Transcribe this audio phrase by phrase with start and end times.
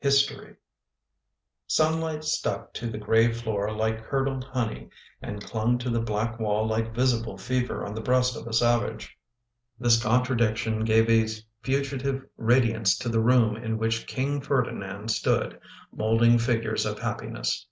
[0.00, 0.56] HISTORY
[1.66, 4.88] SUNLIGHT stuck to the gray floor like curdled honey
[5.20, 9.18] and clung to the black wall like visible fever on the breast of a savage.
[9.78, 11.26] This contradiction gave a
[11.62, 15.60] fugitive radiance to the room in which King Ferdinand stood,
[15.92, 17.66] moulding figures of happiness.